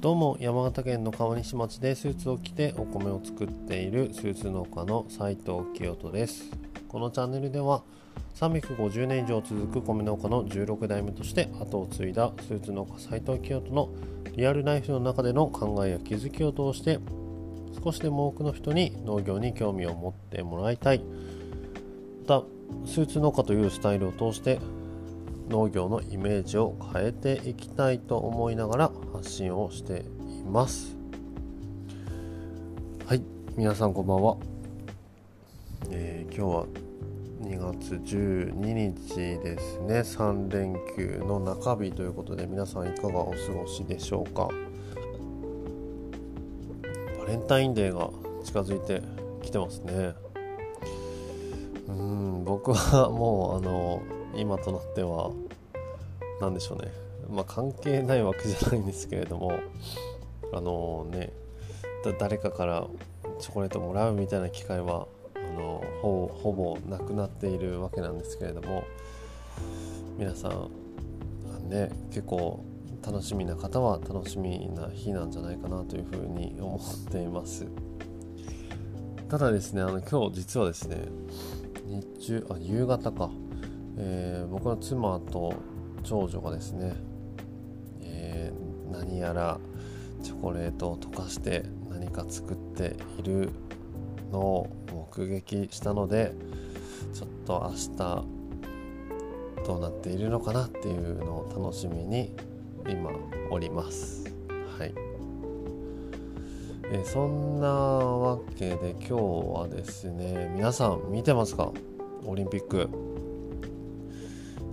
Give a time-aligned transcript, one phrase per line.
[0.00, 6.44] どうも山形県の川西町でスーツを着てお米を作っているスーツ農家の斉藤清人です。
[6.86, 7.82] このチャンネルでは
[8.36, 13.88] 350年以上続く米農家の16代目として後を継いだスーツ農家斉藤清人の
[14.36, 17.00] リアルライフの中での考えや気づきを通して
[17.82, 21.02] 少しでも多くの人に農業に興味を持ってもらいたい。
[22.28, 22.44] また
[22.86, 24.60] スーツ農家というスタイルを通して
[25.48, 30.04] 農業のイメージを変えていきたいと思いながら発信をして
[30.40, 30.96] います。
[33.06, 33.22] はい
[33.56, 34.36] 皆さんこんばんは、
[35.90, 36.66] えー、今日は
[37.40, 40.00] 2月12日ですね。
[40.00, 44.48] 3連休の中日ということで皆さんいかがお過ごしでしょうか？
[47.18, 48.10] バレンタインデーが
[48.44, 49.02] 近づいて
[49.42, 50.12] きてますね。
[51.88, 54.02] うん僕はもうあの
[54.34, 55.30] 今となっては
[56.40, 56.92] 何でしょうね。
[57.30, 59.52] まあ関係ないわけじゃないんですけれども
[60.52, 61.32] あのね
[62.18, 62.86] 誰かから
[63.38, 68.84] チョコレートもらうみたいな機会はあのほほぼなくなっているわけなんですけれども
[70.16, 72.64] 皆さんね結構
[73.04, 77.66] 楽しみな方は楽しみな日なんじゃないかなというふうに思っています。
[79.28, 81.04] ただですねあの今日実はですね
[81.84, 83.30] 日中あ夕方か。
[84.00, 85.54] えー、僕の妻と
[86.04, 86.94] 長女がですね、
[88.00, 89.58] えー、何やら
[90.22, 93.50] チョコレートを溶かして何か作っている
[94.30, 94.70] のを
[95.16, 96.32] 目撃したので
[97.12, 98.24] ちょっと明日
[99.66, 102.32] どうなっているのかなっていうのを楽しみに
[102.88, 103.10] 今
[103.50, 104.32] おります。
[104.78, 104.94] はい。
[106.90, 109.14] えそんなわけで今日
[109.60, 111.72] はですね皆さん見てますか？
[112.24, 113.07] オリンピック。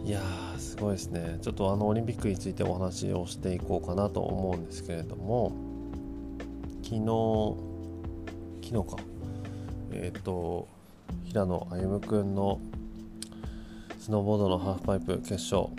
[0.05, 1.39] いやーすごいですね。
[1.41, 5.51] ちょっとあのオリンピックについてお話をしていこうかなと思うんですけれども
[6.83, 7.55] 昨日
[8.69, 9.03] 昨日か。
[9.91, 10.67] えっ、ー、と
[11.23, 12.59] 平野歩夢君の
[13.97, 15.69] スノーボードのハーフパイプ決勝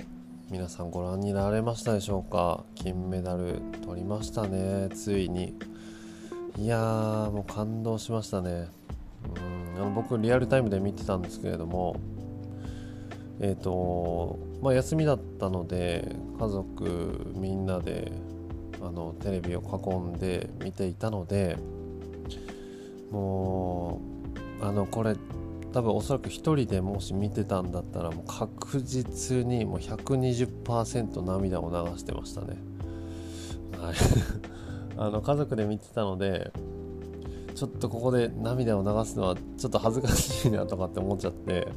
[0.50, 2.65] 皆さんご覧になられましたでしょうか？
[2.75, 5.55] 金メダル取りましたねついに。
[6.59, 8.67] いやーもう感動しましたね。
[9.77, 12.00] うんあの僕リアルタイムで見てたんですけれども
[13.41, 18.11] えっ、ー、とまあ、休みだったので家族みんなで
[18.81, 21.57] あのテレビを囲んで見ていたので
[23.11, 24.01] も
[24.61, 25.15] うあのこれ
[25.73, 32.57] 多分おそらく1人でもし見てたんだったらもう確実にもう120%涙を流してましたね。
[33.79, 33.95] はい
[34.99, 36.51] あの家族で見てたので
[37.55, 41.69] ちょっとここで涙を流すのはちょっと恥ずかしいなとかって思っちゃって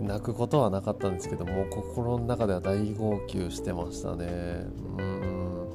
[0.00, 4.26] 泣くことはなかったんですけども心の中では大号泣してましたね。
[4.98, 5.68] うん、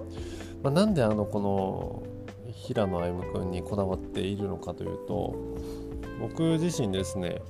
[0.64, 2.04] まあ、なんであのこの
[2.52, 5.36] 平野歩夢君にこだわっているのかというと
[6.22, 7.42] 僕自身ですね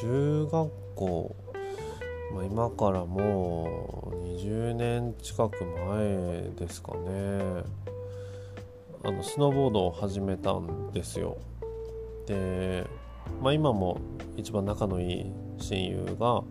[0.00, 1.36] 中学校、
[2.34, 7.62] まあ、今からもう20年近く前ですかね
[9.04, 11.36] あのスノーボードを始めたんですよ。
[12.26, 12.86] で
[13.40, 14.00] まあ、今も
[14.36, 16.42] 一番仲のいい親友が、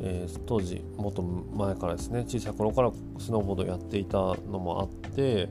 [0.00, 5.48] えー、当時もっと前からですね小さい頃からスノーボードやっていたのもあって、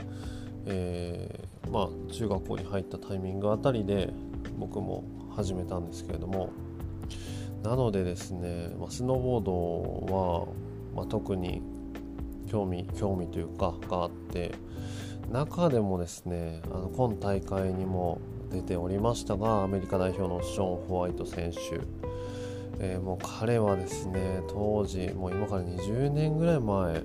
[0.65, 4.11] えー、まあ、中学校に入ったタイミングあたりで
[4.57, 5.03] 僕も
[5.35, 6.49] 始めたんですけれども
[7.63, 10.47] なのでですね、まあ、スノーボードは、
[10.95, 11.61] まあ、特に
[12.47, 14.53] 興味興味というかがあって
[15.31, 18.21] 中でもですねあの今大会にも
[18.51, 21.59] 出ておりましたがアメリカ代表のショーン・ホワイト選手、
[22.79, 27.03] えー、もう彼はですね当時もう今から20年ぐらい前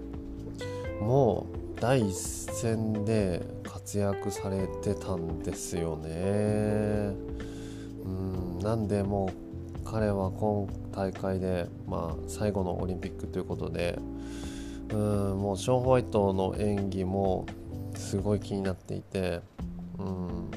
[1.01, 1.47] も
[1.77, 6.11] う第一線で活躍されてたんですよね。
[8.05, 13.98] うんなんでもう彼は今大会で、まあ、最後のオリンピックということで
[14.93, 17.47] うんもうショーン・ホワイトの演技も
[17.95, 19.41] すごい気になっていて
[19.98, 20.51] うん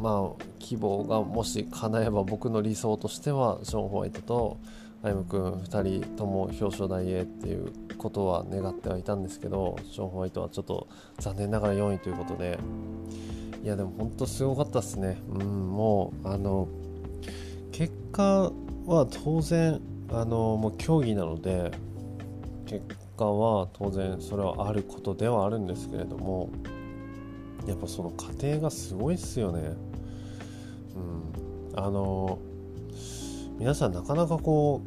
[0.00, 4.58] まあ希望がもし叶えば僕の理想としてはショーン・ホワイトと
[5.02, 10.88] 歩夢君2人とも表彰台へっていうことは願ってはいたんですけどショーン・ホワイトはちょっと
[11.18, 12.58] 残念ながら4位ということで。
[13.62, 15.18] いやでも本当すごかったですね。
[15.28, 16.66] うんもうあの
[17.72, 18.50] 結果
[18.86, 19.80] は当然
[20.10, 21.70] あのもう競技なので
[22.64, 22.86] 結
[23.16, 26.48] 果は当然それはあることではあるんですけれども
[27.66, 29.74] やっぱその過程がすごいっすよね。
[30.96, 32.38] うん、あの
[33.58, 34.82] 皆さんなかなかこ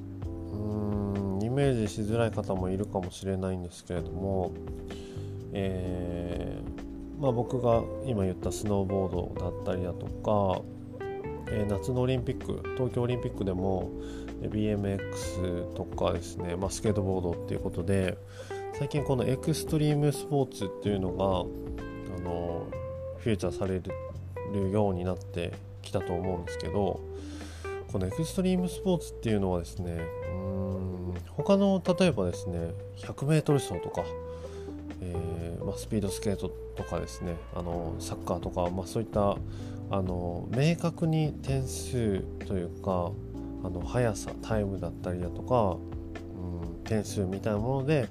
[0.53, 4.51] ううんイメージしづらい方もいるかもしれないんですけれども
[5.53, 10.61] えー、まあ、僕が今言ったスノーボードだったりだとか、
[11.51, 13.91] えー、夏のオリンピック東京オリンピックでも
[14.41, 18.17] BMX とかですね、まあ、スケートボードっていうことで
[18.73, 21.23] 最近このエクストリームスポーツっていうのが
[22.17, 22.67] あの
[23.19, 25.53] フューチャーされるようになって
[25.83, 26.99] きたと思うんですけど
[27.91, 30.01] このエクストリームスポーツっていうのはですね
[30.31, 34.03] うん他の例えばですね 100m 走とか、
[35.01, 39.37] えー、まあ、スピードスケートとかですねあのサッカーとか、まあ、そういった
[39.91, 43.11] あの明確に点数というか
[43.63, 45.77] あの速さタイムだったりだとか、
[46.35, 48.09] うん、点数みたいなもので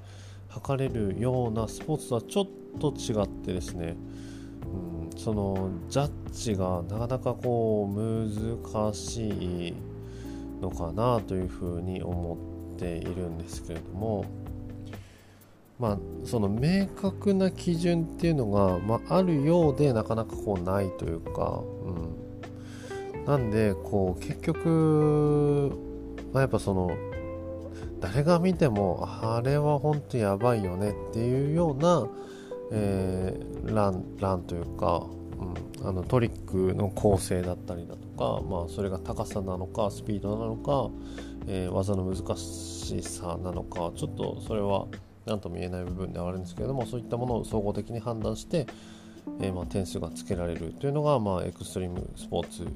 [0.49, 2.47] 測れるようなスポーツとはちょっ
[2.79, 3.95] と違ってですね、
[5.17, 9.29] そのジャッジがなかなかこう難し
[9.69, 9.73] い
[10.61, 12.37] のかなというふうに思
[12.75, 14.25] っているんですけれども
[15.79, 21.61] まあその明確な基準っていうのが、まあ、あるようでなかなかこうないというか、
[23.13, 25.71] うん、なんでこう結局、
[26.31, 26.91] まあ、やっぱその
[27.99, 32.05] 誰が見てもあれは本当やばいよねっていうような、
[32.71, 35.05] えー、ランランというか、
[35.81, 40.89] うん、あのトリックの構成だったりだとか、まあ、それが高さなのかスピードなのか、
[41.47, 44.87] えー、技の難しさなのかちょっとそれは
[45.25, 48.67] 何とも言えない部分ではあるんですけれどもそういったものを総合的に判断して、
[49.39, 52.67] えー、まあ、点数がつけられるというのが、まあ、エクストリームスポーツ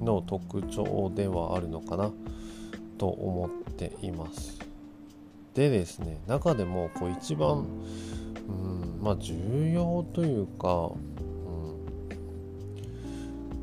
[0.00, 2.10] の特徴ではあるのかな
[2.98, 4.58] と思っています。
[5.54, 7.66] でですね中でもこう一番うん
[8.48, 8.98] うん。
[9.02, 10.98] まあ重要というか、う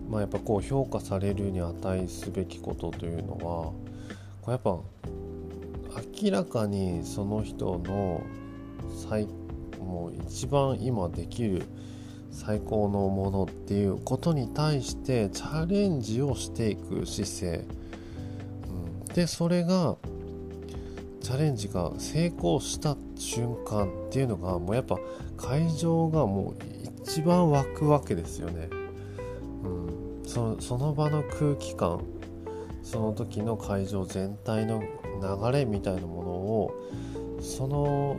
[0.08, 3.76] ん、まあやっぱこう評価されるに値すべきことというのはこ
[4.48, 4.78] うやっぱ
[6.24, 8.22] 明らかにその人の
[9.10, 9.28] 最
[9.80, 11.64] もう一番今できる
[12.32, 17.66] 最高のものっていうことに対してチャレンジをしていく姿勢、
[18.68, 19.96] うん、でそれが
[21.26, 25.00] チャレンジが成功した瞬間っていうのがもうやっぱ
[25.38, 26.56] 会場がもう
[27.04, 28.70] 一番湧くわけですよね、
[29.64, 32.04] うん、そその場の空気感
[32.84, 36.72] その時の会場全体の流れみたいなものを
[37.42, 38.18] その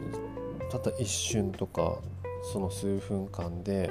[0.72, 1.98] たった一瞬とか
[2.52, 3.88] その数分間で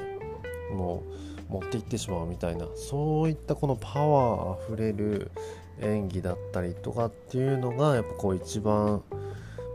[0.73, 1.03] も
[1.49, 5.31] う持っていってしまうみたいなそういったこのパワーあふれる
[5.81, 9.03] 演技だったりとかっていうのがやっぱこう一番、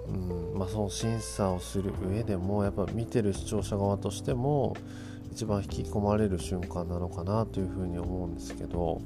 [0.09, 4.77] うんまあ、その審査をする上でもやっぱ見てる視聴者側としても
[5.33, 9.01] 一番引き込まれる瞬間なのかなというふうに思うんですけど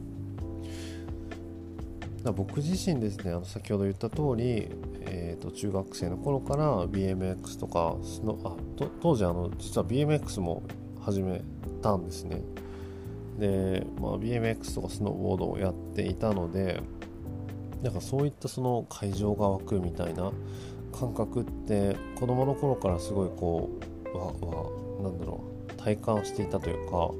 [2.32, 4.70] 僕自身ですねあの先ほど言った通り、
[5.02, 10.62] えー、と中学生の頃から BMX とかスノあと当時あの実は BMX も
[11.02, 11.42] 始め
[11.82, 12.40] たんですね。
[13.38, 16.80] で、まあ、BMX とかスノーボードをやっていたので
[17.82, 20.32] なんかそういったその会場が湧くみたいな
[20.92, 23.70] 感覚って子供の頃からすごいこ
[24.12, 24.32] うわわ
[25.02, 27.10] なんだろう体感していたというか、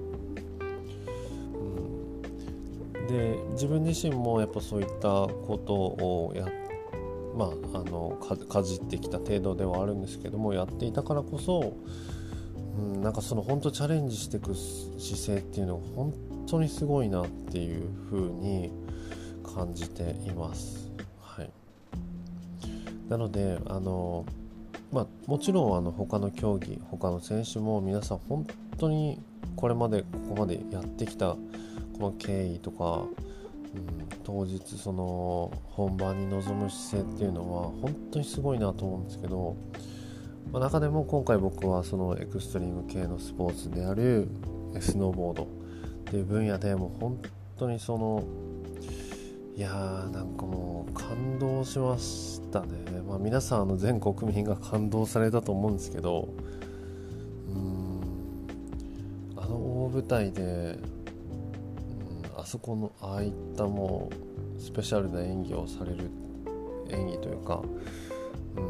[2.96, 6.46] うん、で自分自身もやっぱそういったことをや
[7.36, 8.16] まああの
[8.48, 11.74] かじってきた程度ではあるんですけどもやっていたからこそ
[12.76, 16.14] うん、なんかその本当チャレンジしていく姿勢っていうのが本
[16.46, 18.72] 当にすごいなっていう風に
[19.44, 20.90] 感じています。
[21.20, 21.50] はい、
[23.08, 24.26] なのであの、
[24.92, 28.46] まあ、もちろんあの他の競技他の選手も皆さん本
[28.78, 29.20] 当に
[29.56, 31.38] これまでここまでやってきたこ
[32.00, 33.04] の経緯とか、
[33.74, 39.56] うん、当日その本番に臨む姿勢っていうのは本当にすごいなと思うんですけど
[40.54, 44.28] まあ、中でも今回僕はそのエクストリーム系のスポーツである
[44.78, 45.46] スノーボードっ
[46.04, 47.20] ていう分野でも本
[47.58, 48.22] 当にその
[49.56, 52.68] いやーなんかもう感動しましたね、
[53.04, 56.28] まあ、皆さんあの全国民が感動されたと思うんですけど
[57.48, 58.00] うん
[59.36, 60.46] あの大舞台で、う
[60.76, 60.78] ん、
[62.40, 64.08] あそこのああいったも
[64.56, 66.08] うスペシャルな演技をされる
[66.90, 67.60] 演技というか、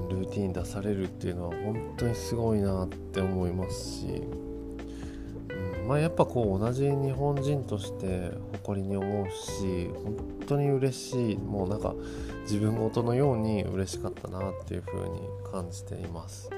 [0.09, 11.95] ルーティン出されるっていうのは本当にすごいなって思いますし、うんまあ、やっぱこう同じ日本人として誇りに思うし本当に嬉しいもうなんか
[12.43, 16.51] 自分事のように嬉しかったなっていう風に感じています。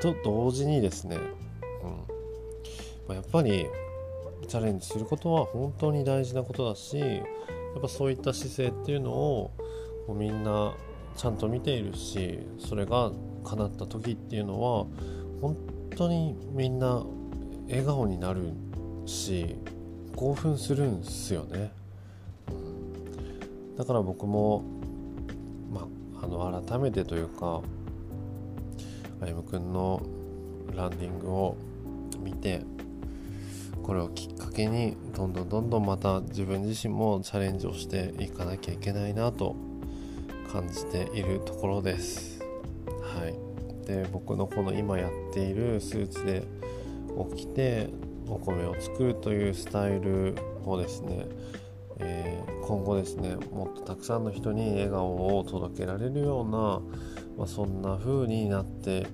[0.00, 1.24] と同時にですね、うん
[3.08, 3.66] まあ、やっぱり
[4.46, 7.06] チャレンジすることは本当に大事なことだしや
[7.78, 9.50] っぱそういった姿勢っていうのを
[10.08, 10.74] みんな
[11.16, 13.12] ちゃんと見ているしそれが
[13.44, 14.86] 叶った時っていうのは
[15.40, 15.56] 本
[15.96, 17.04] 当にみんな
[17.68, 18.52] 笑顔になる
[19.06, 19.56] し
[20.16, 21.72] 興奮するんすよね、
[22.48, 24.64] うん、だから僕も
[25.72, 25.88] ま
[26.20, 27.60] ああの改めてというか
[29.20, 30.02] 歩夢君の
[30.74, 31.56] ランディングを
[32.20, 32.62] 見て
[33.82, 39.54] これをきっかけにどんどんどんどんまた自分自身もチャレンジをしていかなきゃいけないなと
[40.54, 42.40] 感じているところです。
[43.02, 43.34] はい。
[43.88, 46.46] で僕のこの今やっているスーツで
[47.36, 47.88] 起きて
[48.28, 51.26] お米を作るというスタイルをですね、
[51.98, 56.80] えー、今後ですねもっとたくさんの人に笑顔を届けられるような、
[57.36, 59.08] まあ、そんな風になって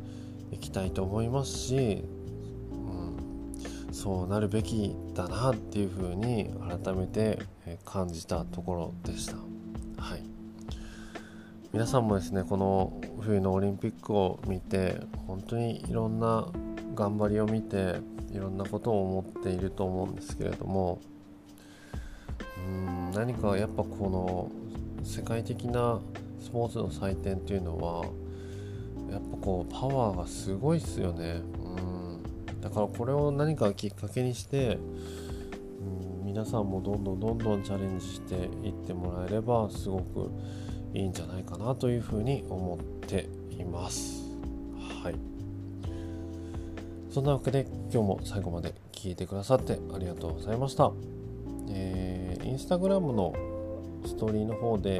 [0.52, 2.04] いきたいと思いますし、
[2.70, 6.54] うん、そうなるべきだなっていう風に
[6.84, 7.38] 改めて
[7.86, 9.36] 感じたところでした。
[10.00, 10.29] はい。
[11.72, 16.48] 皆さんもですねこの冬のオリンピックを見て本当にいろんな
[16.96, 18.00] 頑張りを見て
[18.32, 21.00] いろんなことを思っていると思うんですけれども
[22.66, 24.50] うん何かやっぱこの
[25.04, 26.00] 世界的な
[26.40, 28.04] スポーツの祭典っていうのは
[29.12, 31.42] やっぱこうパワーがすごいっすよね。
[31.64, 34.76] うんだからこれを何かきっかけにして
[36.20, 38.34] うん皆さんもどんどんどんどんチャレンジして
[38.66, 40.30] いってもらえればすごく
[40.94, 44.24] いいんじゃないかなというふうに思っています
[45.02, 45.14] はい
[47.10, 50.92] そんなわけで今日も最後まで聞いてくださってありがとうございました。
[51.70, 53.34] えー、インスタグラムの
[54.04, 54.96] ストーリーの方で、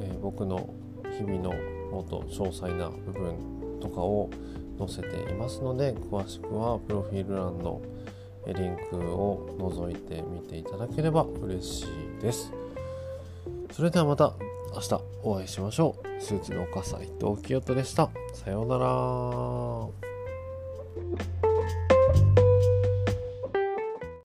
[0.00, 0.72] えー、僕の
[1.18, 1.52] 日々の
[1.90, 4.30] もっと詳細な部分とかを
[4.78, 7.82] 載せていますので詳しくはプロフィール欄の
[8.46, 11.84] リンクを覗いてみていただければ嬉し
[12.18, 12.52] いです。
[13.72, 14.34] それではまた
[14.74, 16.22] 明日お会いしましょう。
[16.22, 18.10] スーツのお母さん伊藤清人でした。
[18.32, 20.01] さようなら。